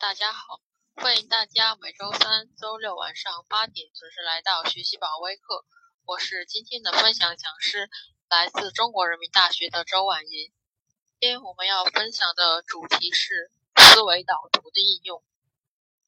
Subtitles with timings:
[0.00, 0.60] 大家好，
[0.94, 5.64] 欢迎大家每周三、周六晚上八点准时来到学习宝微课。
[6.06, 7.90] 我是今天的分享讲师，
[8.28, 10.52] 来自中国人民大学的周婉莹。
[11.18, 15.24] 今天我们要分享的主题是思维导图的应用。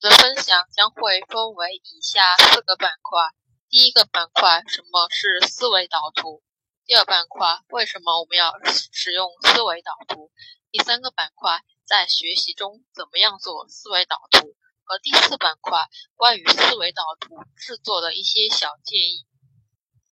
[0.00, 3.20] 我的分享将会分为以下四个板块：
[3.68, 6.44] 第一个板块，什么是思维导图？
[6.90, 8.52] 第二板块，为什么我们要
[8.92, 10.32] 使用思维导图？
[10.72, 11.62] 第三个板块。
[11.86, 14.56] 在学习中怎么样做思维导图？
[14.82, 19.24] 和第四板块关于思维导图制作的一些小建议。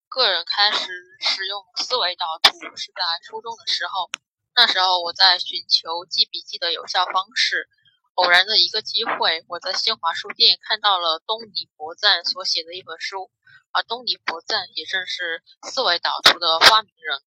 [0.07, 0.87] 个人开始
[1.19, 4.09] 使用思维导图是在初中的时候，
[4.55, 7.69] 那时候我在寻求记笔记的有效方式。
[8.15, 13.33] 偶然的一个机会，我在新华书店看到了东尼伯赞所写的一本书，
[13.73, 17.23] 而东尼伯赞也正是思维导图的发明人。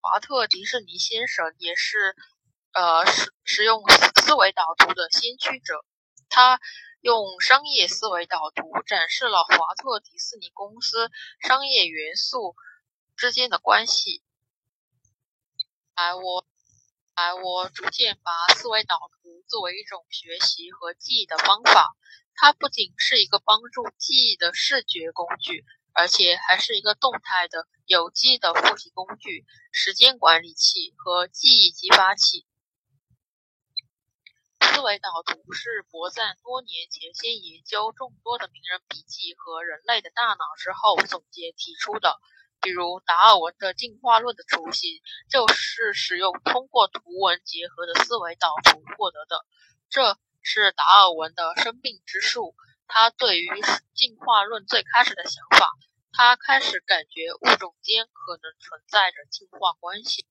[0.00, 2.14] 华特迪士尼先生也是。
[2.72, 3.82] 呃，使使用
[4.20, 5.82] 思维导图的先驱者，
[6.28, 6.60] 他
[7.00, 12.54] 用商业思维导图展示了华特迪士尼公司商业元素
[13.16, 14.22] 之间的关系。
[15.94, 16.46] 来，我
[17.16, 21.96] 来，我逐渐把思维导图作为一种学习和记忆的方法。
[22.34, 25.64] 它不仅是一个帮助记忆的视觉工具，
[25.94, 32.46] 而且还是一个动态的有机的复习工具、时间管理器和记忆激发器。
[34.60, 42.20] 思维导图是博赞多年前先研究众多的名人笔记和人类的大脑之后总结提出的。
[42.60, 49.44] 比如达尔文的进化论的雏形就是使用通过图文结合的思维导图获得的。
[49.88, 52.54] 这是达尔文的生病之术。
[52.88, 53.48] 他对于
[53.94, 55.70] 进化论最开始的想法，
[56.12, 60.24] 他开始感觉物种间可能存在着进化关系。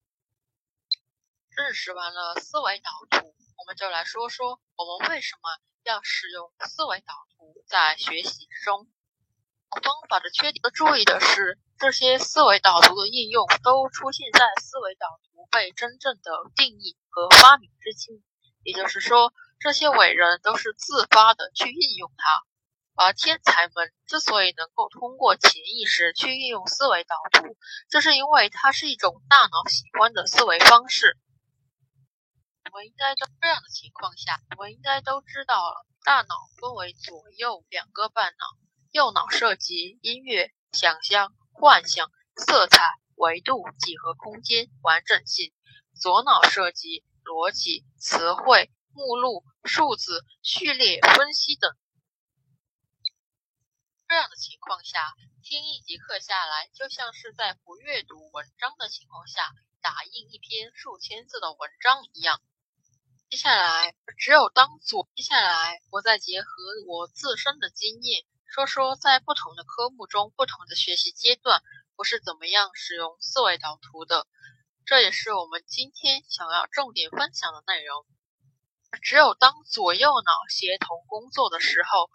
[1.49, 3.35] 认识完了思维导图。
[3.57, 5.49] 我们就来说说我们为什么
[5.83, 8.87] 要使用思维导图在学习中。
[9.81, 10.55] 方法的缺点。
[10.63, 18.15] 要注意的是，这些思维导图的应用都出现在思维导图被真正的定义和发明之前，
[18.64, 22.43] 也就是说，这些伟人都是自发的去应用它。
[22.97, 27.58] 而天才们之所以能够通过潜意识去运用思维导图，
[27.89, 31.17] 这是因为它是一种大脑喜欢的思维方式。
[32.71, 38.45] 我应该在这样的情况下，我应该都知道了，大脑分为左右两个半脑，
[38.95, 42.82] 右脑涉及音乐、想象、幻想、色彩、
[43.16, 45.52] 维度、几何空间、完整性；
[46.00, 51.76] 左脑涉及逻辑、词汇、目录、数字、序列、分析等。
[54.08, 55.14] 这样的情况下，
[55.44, 59.52] 听一节课下来，就像是在不阅读文章的情况下
[59.82, 62.39] 打印一篇数千字的文章一样。
[63.30, 66.48] 接下来，只有当做接下来，我再结合
[66.88, 68.23] 我自身的经验，
[68.55, 71.61] 说说在不同的科目中、不同的学习阶段，
[71.98, 74.27] 我是怎么样使用思维导图的。
[74.86, 78.05] 这也是我们今天想要重点分享的内容。
[79.02, 82.10] 只有当左右脑协同工作的时候，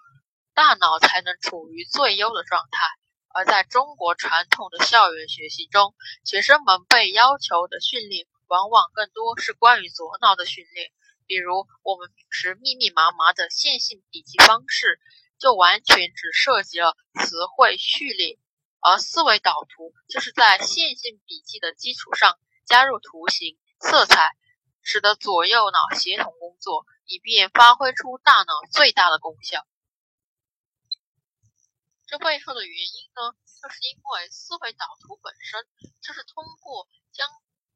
[0.54, 2.86] 大脑才能处于最优的状态。
[3.34, 10.90] 而在中国传统的校园学习中，学生们被要求的训练，往往更多是关于左脑的训练。
[11.26, 14.98] 比如，我们平时密密麻麻的线性笔记方式，
[15.40, 18.38] 就完全只涉及了词汇序列；
[18.78, 24.36] 而思维导图就是在线性笔记的基础上加入图形、色彩，
[24.82, 29.66] 使得左右脑协同工作，以便发挥出大脑最大的功效。
[32.06, 35.66] 这背后的原因呢，就是因为思维导图本身
[36.02, 37.26] 就是通过将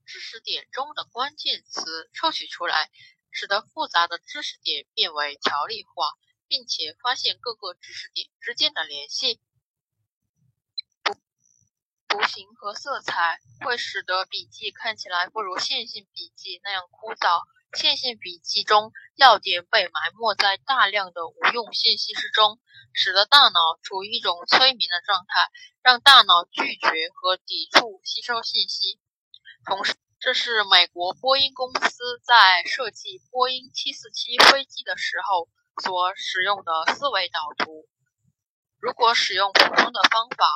[0.04, 2.90] 知识点中的关键词抽取出来。
[3.36, 6.06] 使得复杂的知识点变为条理化，
[6.48, 9.40] 并且发现各个知识点之间的联系。
[12.08, 17.42] 图形和色彩会使得笔记看起来不如线性笔记那样枯燥。
[17.76, 22.60] 线性笔记中要点被埋没在大量的无用信息之中，
[22.92, 25.50] 使得大脑处于一种催眠的状态，
[25.82, 29.00] 让大脑拒绝和抵触吸收信息。
[29.66, 35.48] 同时，这是美国波音公司在设计波音747飞机的时候
[35.82, 37.88] 所使用的思维导图。
[38.78, 40.46] 如果使用普通的方法，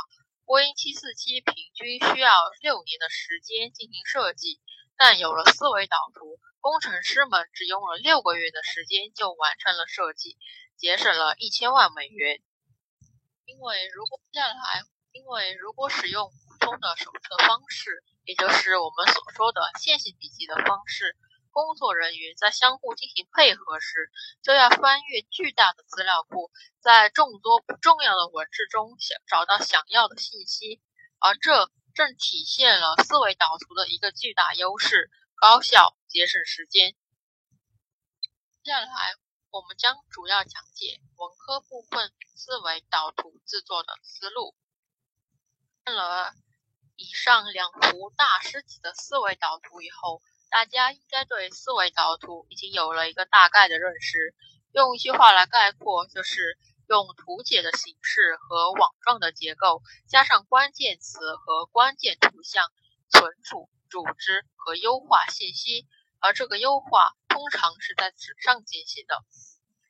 [0.45, 4.61] 波音747平均需要六年的时间进行设计，
[4.97, 10.37] 但有了思维导图，工程师们只用了六个月的时间就完成了设计，
[10.77, 12.43] 节省了一千万美元。
[13.45, 14.83] 因为如果接下来，
[15.13, 18.05] 因为如果使用普通的手册方式。
[18.29, 21.17] 也就是我们所说的线性笔记的方式，
[21.59, 24.13] 工作人员在相互进行配合时，
[24.45, 30.81] 就要翻阅巨大的资料库，在众多不重要的文字中想找到想要的信息，
[31.19, 36.95] 而这正体现了思维导图的一个巨大优势：高效、节省时间。
[38.63, 39.15] 接下来，
[39.51, 44.55] 我们将主要讲解文科部分思维导图制作的思路。
[45.85, 46.33] 看了
[46.95, 54.35] 以上两幅大师级的思维导图以后，大家应该对思维导图已经有了一个大概的认识。
[54.73, 56.59] 用一句话来概括，就是
[56.89, 62.71] 用图解的形式和网状的结构，加上关键词和关键图像，
[63.11, 65.87] 存储、组织和优化信息。
[66.21, 69.25] 而这个优化通常是在纸上进行的，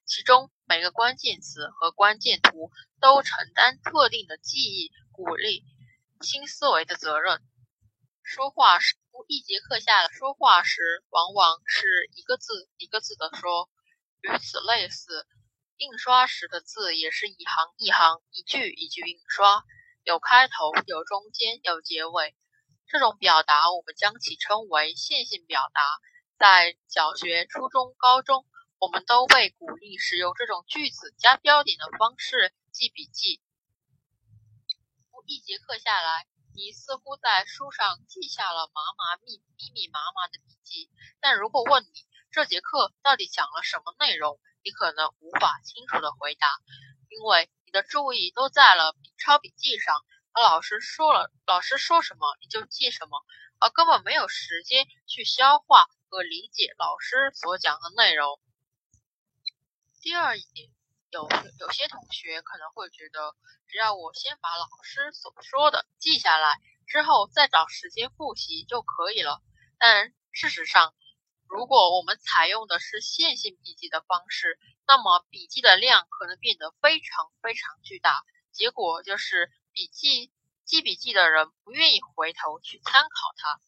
[0.06, 2.70] 其中每个关键词和关键图
[3.00, 5.64] 都承担特定的记忆、鼓励
[6.20, 7.42] 新思维的责任。
[8.22, 8.78] 说话
[9.26, 13.68] 一节课下来说话时，往往是一个字一个字的说，
[14.20, 15.26] 与此类似，
[15.76, 19.64] 印刷时的字也是一行一行、一句一句印刷，
[20.04, 22.36] 有开头、有中间、有结尾。
[22.86, 25.82] 这种表达，我们将其称为线性表达。
[26.38, 28.46] 在小学、初中、高中，
[28.78, 33.42] 我们都被鼓励使用这种句子加标点的方式记笔记。
[35.26, 36.26] 一节课下来，
[36.58, 40.90] 你似乎在书上记下了麻麻密密密麻麻的笔记，
[41.20, 46.48] 但如果问你这节课到底讲了什么内容，你可能无法清楚的回答，
[47.10, 53.24] 因为你的注意都在了抄笔记上，而老师说了，老师说什么你就记什么，
[53.60, 55.86] 而根本没有时间去消化。
[56.10, 58.40] 和理解老师所讲的内容。
[60.00, 60.70] 第二一点，
[61.10, 61.28] 有
[61.60, 63.34] 有些同学可能会觉得，
[63.66, 66.56] 只要我先把老师所说的记下来，
[66.86, 69.42] 之后再找时间复习就可以了。
[69.78, 70.94] 但事实上，
[71.48, 78.22] 如果我们采用的是线性笔记的方式，那么笔记的量可能变得非常非常巨大，
[78.52, 80.30] 结果就是笔记
[80.64, 83.08] 记笔记的人不愿意回头去参考
[83.38, 83.60] 它。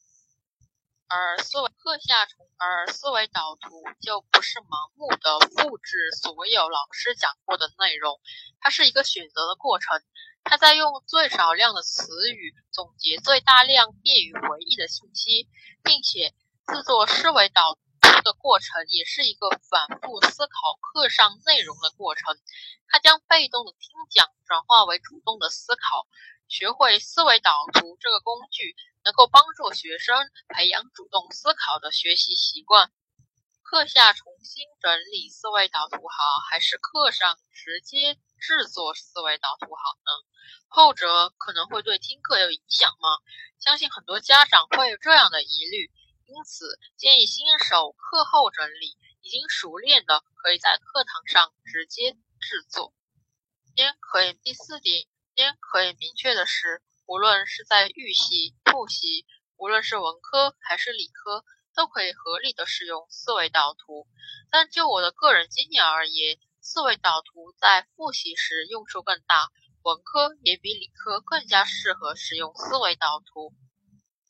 [1.12, 2.24] 而思维课下，
[2.56, 8.20] 而思维导图就不是盲目的复制所有老师讲过的内容，
[8.60, 10.00] 它是一个选择的过程。
[10.44, 15.48] 它在用最少量的词语总结最大量便于回忆的信息，
[15.82, 16.32] 并且
[16.68, 22.38] 制作思维导图的过程也是一个反复思考课上内容的过程。
[22.86, 26.06] 它将被动的听讲转化为主动的思考。
[26.50, 28.76] 学会思维导图这个工具。
[29.02, 30.14] 能够帮助学生
[30.48, 32.92] 培养主动思考的学习习惯。
[33.62, 40.12] 课下重新整理思维导图好，还是课上直接制作思维导图好呢？
[40.68, 43.08] 后者可能会对听课有影响吗？
[43.58, 45.90] 相信很多家长会有这样的疑虑，
[46.26, 52.92] 因此建议新手课后整理，已经熟练的可以在课堂上直接制作。
[53.74, 55.06] 先可以第四点，
[55.36, 56.82] 先可以明确的是。
[57.06, 61.44] 无论是在预习、复习，无论是文科还是理科，
[61.74, 64.06] 都可以合理的使用思维导图。
[64.48, 69.50] 但就我的个人经验而言，思维导图在复习时用处更大，
[69.82, 73.52] 文科也比理科更加适合使用思维导图。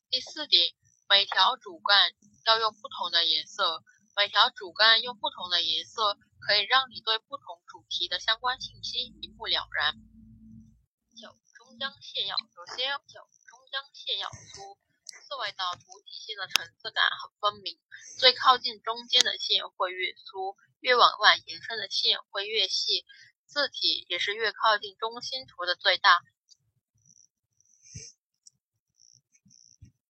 [0.08, 0.72] 第四点，
[1.06, 2.12] 每条主干
[2.46, 3.84] 要用不同的颜色，
[4.16, 10.09] 每条主干用不同的颜色，可以让你对不同主题的相关信息一目了然。
[11.80, 12.98] 将线要首先有
[13.48, 17.80] 中央线要粗，思维导图体现的层次感很分明。
[18.18, 23.06] 最靠近中间的线会越粗，越往外延伸的线会越细。
[23.46, 26.20] 字体也是越靠近中心图的最大。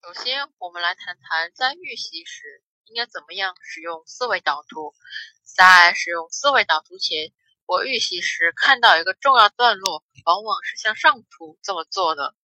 [0.03, 4.93] 首先，我们来谈谈在预习时应该怎么样使用思维导图。
[5.45, 7.33] 在使用思维导图前，
[7.71, 12.35] 我预习时看到一个重要段落，往往是像上图这么做的。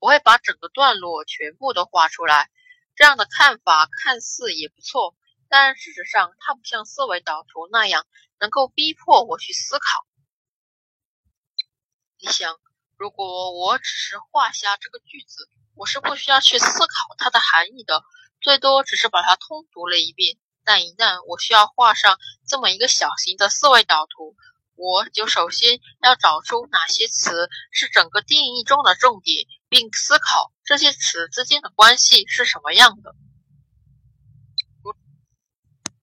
[0.00, 2.50] 我会把整个段落全部都画出来。
[2.94, 5.16] 这样的看法看似也不错，
[5.48, 8.06] 但事实上它不像思维导图那样
[8.38, 10.06] 能够逼迫我去思考。
[12.18, 12.60] 你想，
[12.98, 18.04] 如果我只是画下这个句子，我是不需要去思考它的含义的，
[18.42, 20.36] 最多只是把它通读了一遍。
[20.62, 24.36] 但一旦我需要画上这么一个小型的思维导图，
[24.80, 33.14] 我就首先要找出哪些词是整个定义中的重点，并思考这些词之间的关系是什么样的。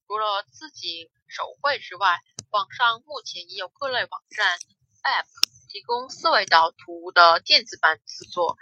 [0.06, 2.20] 除了自己手绘之外，
[2.52, 4.60] 网上目前也有各类网站、
[5.02, 5.26] App
[5.70, 8.58] 提供思维导图的电子版制作。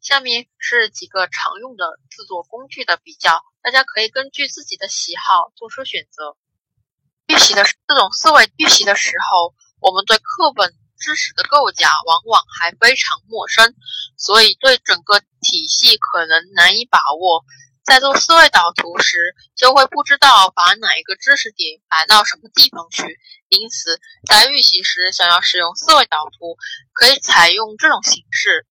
[0.00, 6.38] 下面是几个常用的制作工具的比较，大家可以根据自己的喜好做出选择。
[7.28, 13.74] 预习的这种思维预习的时候，我们对课本知识的构架往往还非常陌生，
[14.16, 17.44] 所以对整个体系可能难以把握。
[17.84, 23.18] 在做思维导图时，就会不知道把哪一个知识点摆到什么地方去。
[23.48, 26.58] 因此，在预习时想要使用思维导图，
[26.92, 28.66] 可以采用这种形式，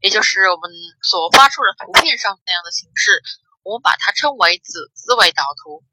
[0.00, 0.70] 也就是我们
[1.02, 3.22] 所发出的图片上那样的形式。
[3.62, 5.84] 我们把它称为子思维导图。